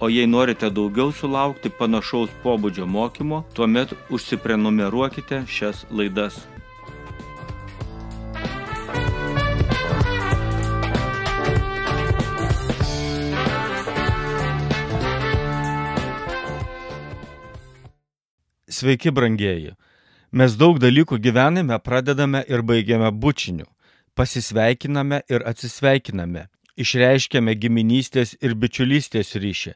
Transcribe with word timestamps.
O 0.00 0.08
jei 0.08 0.26
norite 0.26 0.66
daugiau 0.70 1.12
sulaukti 1.14 1.70
panašaus 1.70 2.30
pobūdžio 2.42 2.86
mokymo, 2.86 3.44
tuomet 3.54 3.92
užsiprenumeruokite 4.10 5.44
šias 5.46 5.84
laidas. 5.90 6.40
Sveiki, 18.66 19.14
brangieji. 19.14 19.76
Mes 20.34 20.56
daug 20.58 20.80
dalykų 20.82 21.20
gyvenime 21.22 21.78
pradedame 21.78 22.42
ir 22.50 22.66
baigiame 22.66 23.12
bučiniu. 23.14 23.70
Pasisveikiname 24.18 25.22
ir 25.30 25.46
atsisveikiname 25.46 26.48
išreiškiame 26.76 27.54
giminystės 27.54 28.34
ir 28.42 28.54
bičiulystės 28.54 29.34
ryšį, 29.40 29.74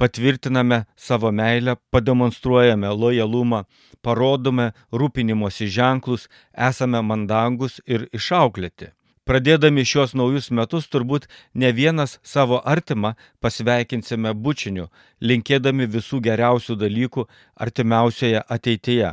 patvirtiname 0.00 0.84
savo 0.96 1.32
meilę, 1.32 1.76
pademonstruojame 1.92 2.88
lojalumą, 3.02 3.64
parodome 4.02 4.70
rūpinimosi 4.92 5.68
ženklus, 5.68 6.28
esame 6.70 7.02
mandangus 7.02 7.80
ir 7.86 8.08
išauklėti. 8.16 8.94
Pradėdami 9.28 9.84
šios 9.86 10.14
naujus 10.18 10.48
metus 10.50 10.88
turbūt 10.90 11.28
ne 11.54 11.68
vienas 11.76 12.16
savo 12.26 12.58
artimą 12.66 13.12
pasveikinsime 13.44 14.32
bučiniu, 14.34 14.88
linkėdami 15.20 15.86
visų 15.86 16.18
geriausių 16.24 16.74
dalykų 16.80 17.26
artimiausioje 17.66 18.40
ateityje. 18.56 19.12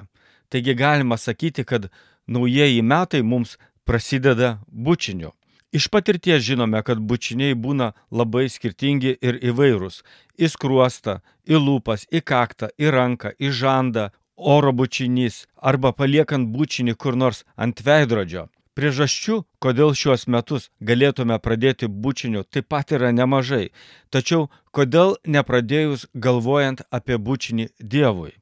Taigi 0.50 0.73
galima 0.73 1.20
sakyti, 1.22 1.67
kad 1.67 1.92
naujieji 2.25 2.81
metai 2.81 3.22
mums 3.22 3.58
prasideda 3.86 4.58
bučiniu. 4.72 5.33
Iš 5.72 5.88
patirties 5.92 6.44
žinome, 6.48 6.80
kad 6.84 7.00
bučiniai 7.00 7.56
būna 7.56 7.92
labai 8.12 8.46
skirtingi 8.50 9.18
ir 9.22 9.40
įvairūs. 9.52 10.00
Į 10.40 10.48
skruostą, 10.54 11.20
į 11.44 11.60
lūpas, 11.60 12.06
į 12.08 12.22
kaktą, 12.23 12.70
į 12.80 12.94
ranką, 12.96 13.34
į 13.36 13.52
žandą, 13.52 14.10
oro 14.38 14.72
bučinys 14.72 15.45
arba 15.58 15.92
paliekant 15.92 16.48
bučinį 16.56 16.95
kur 16.95 17.18
nors 17.20 17.44
ant 17.58 17.84
veidrodžio. 17.84 18.48
Priežasčių, 18.78 19.42
kodėl 19.60 19.95
šiuos 19.98 20.28
metus 20.30 20.70
galėtume 20.80 21.40
pradėti 21.42 21.88
bučiniu, 21.90 22.44
taip 22.45 22.68
pat 22.70 22.94
yra 22.94 23.10
nemažai. 23.12 23.72
Tačiau 24.14 24.52
kodėl 24.72 25.16
nepradėjus 25.26 26.06
galvojant 26.14 26.86
apie 26.94 27.18
bučinį 27.18 27.72
Dievui? 27.82 28.38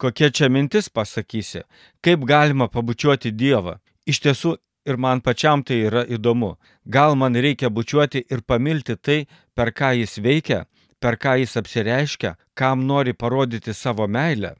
Kokia 0.00 0.30
čia 0.32 0.48
mintis 0.48 0.88
pasakysi? 0.88 1.66
Kaip 2.00 2.24
galima 2.24 2.66
pabučiuoti 2.72 3.30
Dievą? 3.30 3.76
Iš 4.08 4.24
tiesų 4.24 4.56
ir 4.86 4.96
man 4.96 5.20
pačiam 5.20 5.62
tai 5.62 5.80
yra 5.88 6.04
įdomu. 6.06 6.56
Gal 6.84 7.16
man 7.16 7.34
reikia 7.34 7.70
bučiuoti 7.70 8.24
ir 8.30 8.42
pamilti 8.42 8.96
tai, 8.96 9.26
per 9.54 9.72
ką 9.72 9.94
jis 10.00 10.18
veikia, 10.18 10.64
per 11.00 11.16
ką 11.16 11.38
jis 11.40 11.56
apsireiškia, 11.60 12.36
kam 12.54 12.86
nori 12.86 13.12
parodyti 13.12 13.74
savo 13.74 14.06
meilę. 14.06 14.54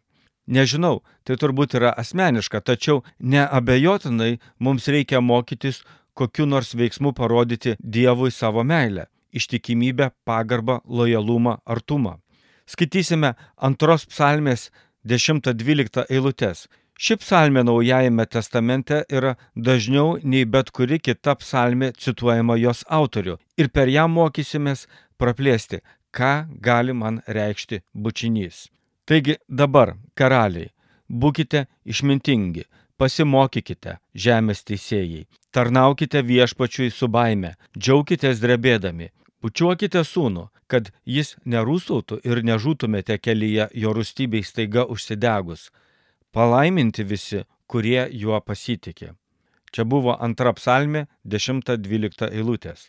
Nežinau, 0.47 1.01
tai 1.25 1.39
turbūt 1.41 1.79
yra 1.79 1.95
asmeniška, 1.97 2.61
tačiau 2.61 3.03
neabejotinai 3.19 4.39
mums 4.61 4.89
reikia 4.93 5.21
mokytis 5.25 5.81
kokiu 6.15 6.47
nors 6.47 6.75
veiksmu 6.75 7.13
parodyti 7.13 7.77
Dievui 7.81 8.31
savo 8.31 8.65
meilę- 8.65 9.07
ištikimybę, 9.39 10.11
pagarbą, 10.25 10.81
lojalumą, 10.85 11.57
artumą. 11.65 12.19
Skaitysime 12.67 13.35
antros 13.57 14.07
psalmės 14.07 14.71
10-12 15.05 16.05
eilutes. 16.09 16.69
Ši 16.95 17.17
psalmė 17.19 17.65
Naujajame 17.67 18.25
testamente 18.31 19.01
yra 19.11 19.35
dažniau 19.57 20.19
nei 20.23 20.45
bet 20.47 20.71
kuri 20.71 21.01
kita 21.03 21.35
psalmė 21.41 21.91
cituojama 21.99 22.55
jos 22.61 22.85
autorių. 22.87 23.35
Ir 23.59 23.71
per 23.75 23.91
ją 23.91 24.07
mokysimės 24.09 24.87
praplėsti, 25.19 25.83
ką 26.15 26.47
gali 26.63 26.95
man 26.95 27.21
reikšti 27.27 27.83
bučinys. 27.95 28.69
Taigi 29.05 29.37
dabar, 29.49 29.97
karaliai, 30.15 30.71
būkite 31.11 31.67
išmintingi, 31.85 32.65
pasimokykite, 32.97 33.99
žemės 34.15 34.63
teisėjai, 34.63 35.27
tarnaukite 35.51 36.23
viešpačiui 36.23 36.93
su 36.95 37.11
baime, 37.11 37.57
džiaukitės 37.77 38.39
drebėdami, 38.39 39.11
pučiuokite 39.43 40.07
sūnų, 40.07 40.47
kad 40.71 40.95
jis 41.05 41.35
nerūsautų 41.45 42.23
ir 42.23 42.47
nežūtumėte 42.47 43.19
kelyje 43.19 43.69
jo 43.83 43.93
rūstybei 43.99 44.47
staiga 44.47 44.87
užsidegus 44.87 45.73
palaiminti 46.35 47.05
visi, 47.07 47.45
kurie 47.71 48.09
juo 48.11 48.41
pasitikė. 48.41 49.15
Čia 49.75 49.85
buvo 49.87 50.17
antra 50.27 50.53
psalmė 50.55 51.07
10-12 51.27 52.29
eilutės. 52.31 52.89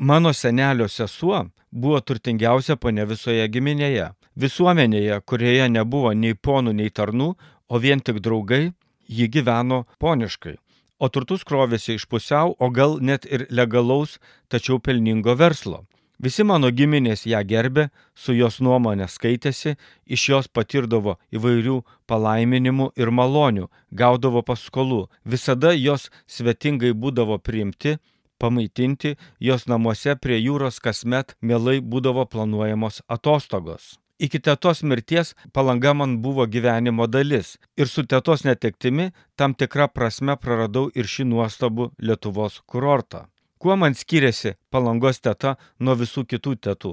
Mano 0.00 0.32
senelio 0.32 0.88
sesuo 0.88 1.42
buvo 1.70 2.00
turtingiausia 2.00 2.76
pane 2.76 3.04
visoje 3.04 3.44
giminėje. 3.52 4.10
Visuomenėje, 4.40 5.20
kurioje 5.28 5.68
nebuvo 5.68 6.12
nei 6.16 6.34
ponų, 6.34 6.72
nei 6.80 6.90
tarnų, 6.90 7.34
o 7.68 7.78
vien 7.78 8.00
tik 8.00 8.22
draugai, 8.24 8.72
ji 9.08 9.28
gyveno 9.28 9.84
poniškai, 10.00 10.56
o 10.98 11.08
turtus 11.08 11.44
krovėsi 11.44 11.98
iš 11.98 12.06
pusiau, 12.08 12.54
o 12.58 12.70
gal 12.70 12.96
net 13.00 13.26
ir 13.28 13.46
legalaus, 13.50 14.18
tačiau 14.48 14.80
pelningo 14.80 15.36
verslo. 15.36 15.84
Visi 16.20 16.44
mano 16.44 16.68
giminės 16.68 17.22
ją 17.24 17.38
gerbė, 17.48 17.86
su 18.12 18.34
jos 18.36 18.58
nuomonė 18.60 19.06
skaitėsi, 19.08 19.78
iš 20.04 20.24
jos 20.28 20.48
patirdavo 20.52 21.14
įvairių 21.32 21.78
palaiminimų 22.10 22.90
ir 23.00 23.12
malonių, 23.18 23.70
gaudavo 23.90 24.42
paskolų, 24.44 25.06
visada 25.24 25.72
jos 25.72 26.10
svetingai 26.28 26.92
būdavo 26.92 27.38
priimti, 27.40 27.96
pamaitinti, 28.36 29.14
jos 29.40 29.64
namuose 29.72 30.18
prie 30.20 30.36
jūros 30.42 30.82
kasmet 30.84 31.32
mielai 31.40 31.78
būdavo 31.80 32.26
planuojamos 32.28 33.00
atostogos. 33.08 33.96
Iki 34.20 34.42
tėtos 34.44 34.84
mirties 34.84 35.32
palanga 35.56 35.94
man 35.96 36.18
buvo 36.20 36.44
gyvenimo 36.44 37.08
dalis 37.08 37.56
ir 37.80 37.88
su 37.88 38.04
tėtos 38.04 38.44
netektimi 38.44 39.12
tam 39.40 39.56
tikrą 39.56 39.88
prasme 39.88 40.36
praradau 40.36 40.90
ir 40.92 41.08
šį 41.08 41.30
nuostabų 41.32 41.92
Lietuvos 41.96 42.60
kurortą. 42.68 43.30
Kuo 43.60 43.76
man 43.76 43.94
skiriasi 43.94 44.54
palangos 44.72 45.18
teta 45.20 45.50
nuo 45.84 45.94
visų 46.00 46.22
kitų 46.32 46.54
tetų? 46.66 46.92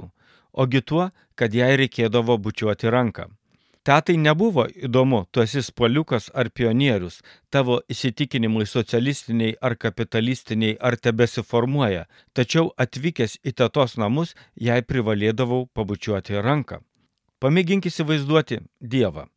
Ogi 0.51 0.81
tuo, 0.83 1.05
kad 1.39 1.53
jai 1.55 1.77
reikėdavo 1.79 2.35
bučiuoti 2.43 2.91
ranką. 2.91 3.29
Tetai 3.87 4.17
nebuvo 4.19 4.65
įdomu, 4.87 5.21
tu 5.31 5.39
esi 5.45 5.63
spoliukas 5.63 6.27
ar 6.35 6.49
pionierius, 6.51 7.21
tavo 7.49 7.77
įsitikinimai 7.87 8.67
socialistiniai 8.67 9.55
ar 9.63 9.77
kapitalistiniai 9.79 10.75
ar 10.89 10.99
tebesiformuoja, 10.99 12.03
tačiau 12.35 12.73
atvykęs 12.75 13.37
į 13.47 13.55
tetos 13.63 13.95
namus 13.95 14.35
jai 14.67 14.81
privalėdavau 14.83 15.69
pabučiuoti 15.71 16.43
ranką. 16.43 16.81
Pamėgink 17.39 17.87
įsivaizduoti 17.87 18.59
Dievą 18.81 19.29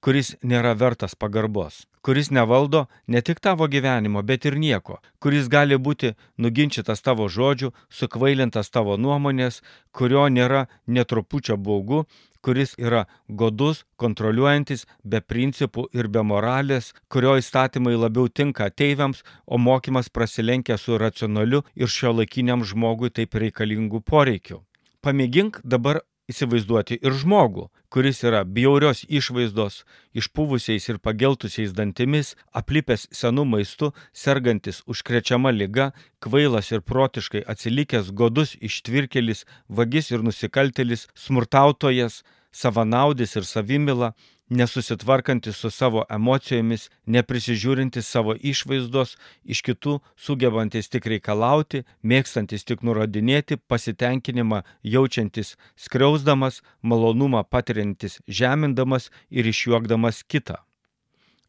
kuris 0.00 0.34
nėra 0.42 0.74
vertas 0.78 1.14
pagarbos, 1.14 1.86
kuris 2.02 2.30
nevaldo 2.30 2.86
ne 3.06 3.22
tik 3.22 3.40
tavo 3.40 3.68
gyvenimo, 3.68 4.22
bet 4.22 4.46
ir 4.46 4.56
nieko, 4.60 5.00
kuris 5.18 5.48
gali 5.48 5.78
būti 5.78 6.14
nuginčytas 6.38 7.02
tavo 7.02 7.28
žodžių, 7.28 7.72
sukvailintas 7.90 8.70
tavo 8.70 8.96
nuomonės, 8.96 9.62
kurio 9.92 10.28
nėra 10.28 10.66
netrupučio 10.86 11.56
baugu, 11.56 12.04
kuris 12.46 12.76
yra 12.78 13.06
godus, 13.28 13.82
kontroliuojantis, 13.98 14.86
be 15.02 15.18
principų 15.20 15.88
ir 15.98 16.06
be 16.06 16.22
moralės, 16.22 16.92
kurio 17.10 17.34
įstatymai 17.40 17.96
labiau 17.98 18.30
tinka 18.30 18.68
ateiviams, 18.70 19.24
o 19.46 19.58
mokymas 19.58 20.12
prasilenkia 20.14 20.78
su 20.78 20.98
racionaliu 21.02 21.64
ir 21.74 21.90
šio 21.90 22.14
laikiniam 22.20 22.62
žmogui 22.62 23.10
taip 23.10 23.34
reikalingų 23.34 24.04
poreikiu. 24.06 24.62
Pamėgink 25.02 25.58
dabar 25.64 26.04
įsivaizduoti 26.30 26.98
ir 27.02 27.14
žmogų, 27.14 27.68
kuris 27.92 28.22
yra 28.26 28.42
bjaurios 28.44 29.04
išvaizdos, 29.08 29.84
išpuvusiais 30.18 30.88
ir 30.90 30.98
pageltusiais 31.02 31.74
dantimis, 31.76 32.34
aplipęs 32.52 33.06
senų 33.14 33.46
maistu, 33.52 33.92
sergantis 34.12 34.82
užkrečiama 34.90 35.52
lyga, 35.54 35.92
kvailas 36.20 36.72
ir 36.74 36.82
protiškai 36.82 37.44
atsilikęs, 37.46 38.10
godus 38.10 38.56
ištvirkelis, 38.60 39.44
vagis 39.68 40.10
ir 40.10 40.26
nusikaltelis, 40.26 41.06
smurtautojas, 41.14 42.22
savanaudis 42.52 43.36
ir 43.36 43.46
savimila, 43.46 44.14
nesusitvarkantis 44.48 45.56
su 45.56 45.70
savo 45.70 46.04
emocijomis, 46.10 46.90
neprisižiūrintis 47.06 48.06
savo 48.06 48.34
išvaizdos, 48.34 49.16
iš 49.44 49.62
kitų 49.66 49.98
sugebantis 50.16 50.88
tik 50.88 51.06
reikalauti, 51.10 51.82
mėgstantis 52.02 52.64
tik 52.64 52.84
nurodinėti, 52.86 53.56
pasitenkinimą 53.56 54.62
jaučiantis 54.82 55.56
skriausdamas, 55.76 56.62
malonumą 56.82 57.42
patiriantis 57.44 58.20
žemindamas 58.28 59.10
ir 59.30 59.46
išjuokdamas 59.46 60.22
kitą. 60.22 60.62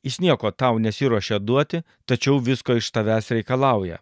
Jis 0.03 0.19
nieko 0.19 0.51
tau 0.51 0.77
nesiuošia 0.79 1.39
duoti, 1.39 1.83
tačiau 2.05 2.39
visko 2.39 2.77
iš 2.77 2.91
tavęs 2.95 3.31
reikalauja. 3.33 3.97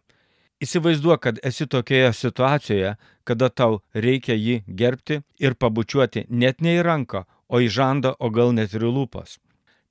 Įsivaizduok, 0.63 1.19
kad 1.19 1.39
esi 1.43 1.67
tokioje 1.67 2.13
situacijoje, 2.13 2.95
kada 3.27 3.49
tau 3.49 3.81
reikia 3.93 4.37
jį 4.39 4.61
gerbti 4.67 5.19
ir 5.39 5.55
pabučiuoti 5.59 6.27
net 6.29 6.61
ne 6.61 6.77
į 6.77 6.85
ranką, 6.87 7.25
o 7.47 7.61
į 7.61 7.69
žandą, 7.69 8.15
o 8.19 8.29
gal 8.29 8.53
net 8.53 8.73
ir 8.73 8.85
į 8.87 8.91
lūpas. 8.97 9.37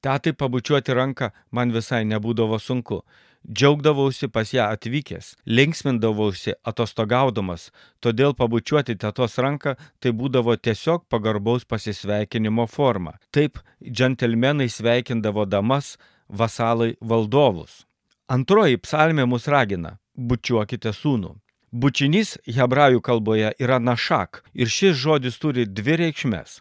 Tetai 0.05 0.35
pabučiuoti 0.37 0.93
ranką 0.93 1.31
man 1.51 1.73
visai 1.73 2.05
nebūdavo 2.05 2.59
sunku. 2.61 3.03
Džiaugdavausi 3.45 4.29
pas 4.33 4.53
ją 4.53 4.65
atvykęs, 4.73 5.35
linksmindavausi 5.45 6.55
atostogaudamas, 6.65 7.67
todėl 8.01 8.33
pabučiuoti 8.37 8.97
tetos 8.97 9.37
ranką 9.37 9.75
tai 10.01 10.13
būdavo 10.17 10.57
tiesiog 10.57 11.05
pagarbaus 11.13 11.65
pasisveikinimo 11.69 12.67
forma. 12.67 13.19
Taip 13.31 13.61
džentelmenai 13.85 14.69
sveikindavo 14.69 15.45
damas, 15.45 15.99
vasalai 16.29 16.95
valdovus. 17.01 17.85
Antroji 18.29 18.81
psalmė 18.81 19.27
mus 19.29 19.49
ragina- 19.49 19.99
bučiuokite 20.29 20.93
sūnų. 20.97 21.35
Bučinys 21.73 22.39
hebrajų 22.47 23.01
kalboje 23.01 23.53
yra 23.59 23.79
našak 23.79 24.45
ir 24.55 24.67
šis 24.67 24.97
žodis 24.97 25.39
turi 25.39 25.67
dvi 25.67 25.97
reikšmės. 25.97 26.61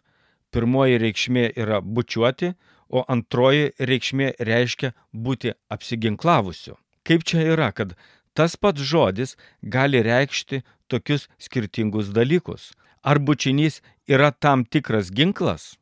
Pirmoji 0.54 1.00
reikšmė 1.02 1.48
yra 1.58 1.82
bučiuoti, 1.82 2.54
o 2.94 3.02
antroji 3.10 3.72
reikšmė 3.90 4.34
reiškia 4.50 4.94
būti 5.14 5.56
apsiginklavusiu. 5.74 6.78
Kaip 7.04 7.26
čia 7.28 7.42
yra, 7.56 7.72
kad 7.74 7.96
tas 8.38 8.56
pats 8.56 8.82
žodis 8.82 9.36
gali 9.76 10.04
reikšti 10.06 10.62
tokius 10.88 11.28
skirtingus 11.42 12.14
dalykus? 12.14 12.72
Ar 13.04 13.20
bučinys 13.20 13.82
yra 14.08 14.32
tam 14.32 14.64
tikras 14.64 15.10
ginklas? 15.12 15.74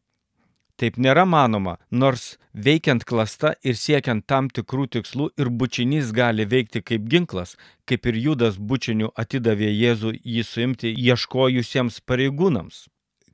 Taip 0.82 0.96
nėra 0.98 1.28
manoma, 1.30 1.76
nors 1.92 2.40
veikiant 2.68 3.04
klasta 3.06 3.52
ir 3.62 3.76
siekiant 3.78 4.26
tam 4.26 4.48
tikrų 4.50 4.88
tikslų 4.96 5.28
ir 5.38 5.52
bučinys 5.54 6.10
gali 6.16 6.48
veikti 6.54 6.82
kaip 6.82 7.06
ginklas, 7.12 7.54
kaip 7.86 8.08
ir 8.10 8.18
Judas 8.18 8.58
bučiniu 8.58 9.12
atidavė 9.24 9.70
Jėzų 9.70 10.16
jį 10.18 10.48
suimti 10.48 10.96
ieškojusiems 10.96 12.02
pareigūnams. 12.08 12.88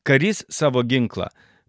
Karys 0.07 0.45
savo 0.49 0.83
ginklą 0.83 1.25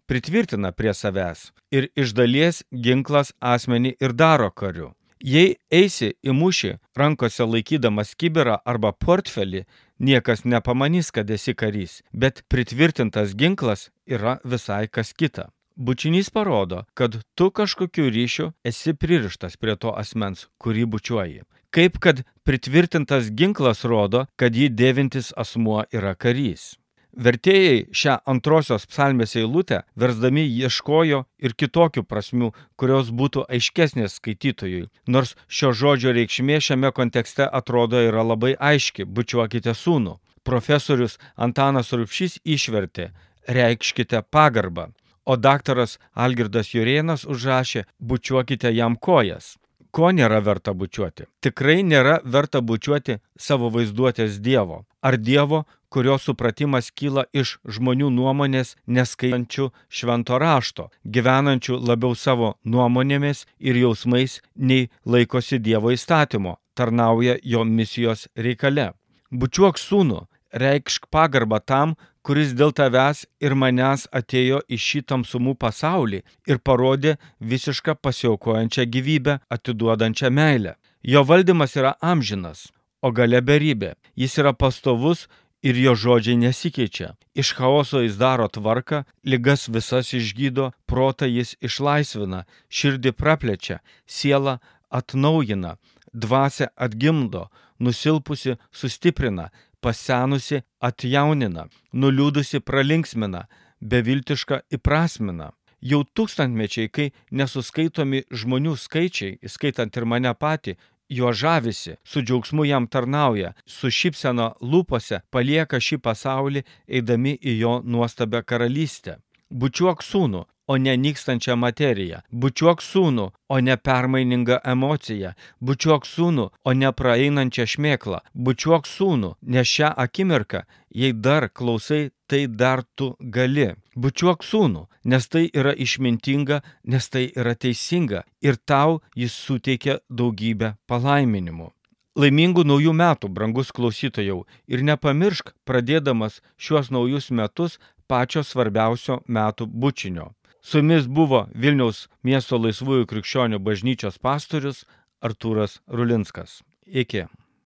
pritvirtina 0.07 0.69
prie 0.71 0.93
savęs 0.93 1.39
ir 1.75 1.89
iš 2.01 2.13
dalies 2.15 2.61
ginklas 2.85 3.33
asmenį 3.53 3.91
ir 3.99 4.13
daro 4.21 4.47
kariu. 4.61 4.93
Jei 5.19 5.57
eisi 5.79 6.13
į 6.23 6.37
mūšį 6.37 6.71
rankose 7.01 7.43
laikydamas 7.43 8.15
kiberą 8.15 8.55
arba 8.63 8.93
portfelį, 9.05 9.65
niekas 9.99 10.45
nepamanys, 10.47 11.11
kad 11.11 11.27
esi 11.35 11.51
karys, 11.51 11.99
bet 12.13 12.45
pritvirtintas 12.47 13.35
ginklas 13.35 13.89
yra 14.07 14.39
visai 14.45 14.87
kas 14.87 15.11
kita. 15.11 15.49
Bučinys 15.75 16.31
parodo, 16.31 16.85
kad 16.93 17.19
tu 17.35 17.51
kažkokiu 17.51 18.07
ryšiu 18.07 18.51
esi 18.63 18.95
pririštas 18.95 19.59
prie 19.59 19.75
to 19.75 19.91
asmens, 19.91 20.47
kurį 20.63 20.87
bučiuoji. 20.95 21.43
Kaip 21.75 21.99
kad 21.99 22.23
pritvirtintas 22.47 23.33
ginklas 23.35 23.83
rodo, 23.83 24.29
kad 24.39 24.55
jį 24.55 24.71
dėvintis 24.71 25.35
asmuo 25.35 25.83
yra 25.91 26.15
karys. 26.15 26.77
Vertėjai 27.17 27.87
šią 27.91 28.19
antrosios 28.29 28.85
psalmės 28.85 29.35
eilutę 29.35 29.81
versdami 29.95 30.45
ieškojo 30.45 31.23
ir 31.39 31.55
kitokių 31.57 32.03
prasmių, 32.03 32.51
kurios 32.75 33.09
būtų 33.09 33.47
aiškesnės 33.49 34.19
skaitytojui, 34.19 34.89
nors 35.07 35.35
šio 35.47 35.73
žodžio 35.73 36.13
reikšmė 36.13 36.61
šiame 36.61 36.91
kontekste 36.91 37.49
atrodo 37.49 37.97
yra 37.97 38.23
labai 38.23 38.55
aiški- 38.55 39.05
bučiuokite 39.15 39.73
sūnų. 39.73 40.19
Profesorius 40.43 41.17
Antanas 41.35 41.91
Rupšys 41.91 42.39
išvertė- 42.45 43.11
reikškite 43.57 44.23
pagarbą 44.31 44.93
o 45.29 45.35
daktaras 45.37 45.99
Algirdas 46.13 46.71
Jurienas 46.73 47.25
užrašė 47.29 47.83
bučiuokite 47.99 48.71
jam 48.73 48.95
kojas. 48.97 49.57
Ko 49.93 50.09
nėra 50.13 50.39
verta 50.45 50.73
bučiuoti? 50.73 51.27
Tikrai 51.45 51.83
nėra 51.85 52.15
verta 52.35 52.61
bučiuoti 52.61 53.19
savo 53.37 53.69
vaizduotės 53.75 54.39
Dievo. 54.41 54.83
Ar 55.05 55.17
Dievo, 55.17 55.63
kurio 55.89 56.17
supratimas 56.21 56.91
kyla 56.91 57.25
iš 57.33 57.57
žmonių 57.65 58.09
nuomonės 58.13 58.75
neskaitančių 58.87 59.69
švento 59.89 60.39
rašto, 60.41 60.89
gyvenančių 61.03 61.79
labiau 61.89 62.15
savo 62.15 62.53
nuomonėmis 62.63 63.45
ir 63.59 63.81
jausmais 63.83 64.39
nei 64.55 64.89
laikosi 65.05 65.59
Dievo 65.59 65.93
įstatymo, 65.95 66.57
tarnauja 66.77 67.37
jo 67.43 67.65
misijos 67.65 68.27
reikale. 68.37 68.91
Bučiuok 69.31 69.77
sūnų, 69.77 70.23
reikšk 70.53 71.09
pagarbą 71.13 71.59
tam, 71.61 71.95
kuris 72.25 72.53
dėl 72.57 72.73
tavęs 72.75 73.25
ir 73.41 73.55
manęs 73.55 74.07
atėjo 74.13 74.61
į 74.69 74.77
šį 74.85 75.01
tamsumų 75.11 75.55
pasaulį 75.63 76.23
ir 76.49 76.59
parodė 76.65 77.15
visišką 77.39 77.95
pasiaukojančią 78.03 78.85
gyvybę, 78.93 79.39
atiduodančią 79.49 80.29
meilę. 80.29 80.75
Jo 81.03 81.23
valdymas 81.23 81.77
yra 81.79 81.95
amžinas, 82.01 82.67
o 83.01 83.11
gale 83.11 83.41
beribė. 83.41 83.93
Jis 84.19 84.37
yra 84.41 84.53
pastovus 84.53 85.27
ir 85.61 85.75
jo 85.75 85.95
žodžiai 85.95 86.39
nesikeičia. 86.39 87.13
Iš 87.35 87.53
chaoso 87.57 88.01
jis 88.03 88.17
daro 88.19 88.47
tvarką, 88.47 89.03
lygas 89.23 89.67
visas 89.67 90.13
išgydo, 90.13 90.71
protą 90.85 91.27
jis 91.27 91.55
išlaisvina, 91.61 92.45
širdį 92.69 93.11
praplečia, 93.11 93.79
sielą 94.07 94.59
atnaujina, 94.89 95.75
dvasę 96.13 96.69
atgimdo, 96.75 97.49
nusilpusi 97.79 98.57
sustiprina, 98.71 99.49
pasenusi 99.81 100.63
atjaunina, 100.79 101.67
nuliūdusi 101.93 102.59
pralinksmina, 102.59 103.45
beviltiška 103.79 104.63
įprasmina. 104.75 105.53
Jau 105.79 106.01
tūkstantmečiai, 106.03 106.89
kai 106.91 107.11
nesuskaitomi 107.31 108.25
žmonių 108.35 108.73
skaičiai, 108.75 109.37
įskaitant 109.47 109.95
ir 109.95 110.05
mane 110.05 110.33
patį, 110.35 110.75
juo 111.09 111.33
žavisi, 111.33 111.95
su 112.03 112.21
džiaugsmu 112.21 112.65
jam 112.65 112.87
tarnauja, 112.87 113.53
su 113.65 113.89
šypsena 113.89 114.51
lūpose 114.61 115.21
palieka 115.29 115.79
šį 115.81 115.97
pasaulį, 116.05 116.63
eidami 116.87 117.35
į 117.41 117.57
jo 117.63 117.73
nuostabę 117.85 118.43
karalystę. 118.43 119.17
Bučiuok 119.49 120.03
sūnų, 120.05 120.43
o 120.69 120.77
ne 120.77 120.93
nykstančią 121.01 121.55
materiją. 121.57 122.21
Bučiuok 122.31 122.83
sūnų, 122.85 123.25
o 123.49 123.57
ne 123.59 123.75
permainingą 123.77 124.59
emociją. 124.73 125.33
Bučiuok 125.65 126.05
sūnų, 126.05 126.45
o 126.63 126.73
ne 126.77 126.91
praeinančią 126.93 127.65
šmėklą. 127.73 128.21
Bučiuok 128.33 128.85
sūnų, 128.85 129.33
nes 129.41 129.67
šią 129.67 129.89
akimirką, 130.05 130.61
jei 130.93 131.13
dar 131.13 131.49
klausai, 131.49 132.11
tai 132.29 132.45
dar 132.47 132.83
tu 132.95 133.15
gali. 133.19 133.73
Bučiuok 133.97 134.45
sūnų, 134.45 134.85
nes 135.11 135.27
tai 135.27 135.47
yra 135.49 135.73
išmintinga, 135.73 136.61
nes 136.85 137.09
tai 137.09 137.25
yra 137.35 137.55
teisinga 137.55 138.23
ir 138.45 138.61
tau 138.69 139.01
jis 139.17 139.33
suteikia 139.33 139.99
daugybę 140.09 140.75
palaiminimų. 140.87 141.71
Laimingų 142.19 142.65
naujų 142.67 142.93
metų, 142.93 143.29
brangus 143.31 143.69
klausytojau, 143.71 144.43
ir 144.67 144.83
nepamiršk, 144.83 145.53
pradėdamas 145.65 146.41
šiuos 146.59 146.89
naujus 146.91 147.29
metus, 147.31 147.77
pačio 148.09 148.43
svarbiausio 148.43 149.21
metų 149.27 149.69
bučinio. 149.69 150.33
Su 150.61 150.81
jumis 150.81 151.07
buvo 151.07 151.45
Vilniaus 151.55 152.07
miesto 152.23 152.59
laisvųjų 152.59 153.07
krikščionių 153.07 153.61
bažnyčios 153.63 154.19
pastorius 154.19 154.83
Artūras 155.23 155.79
Rulinskas. 155.87 156.59
Iki. 156.85 157.27